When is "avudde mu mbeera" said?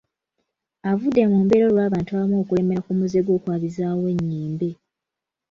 0.91-1.65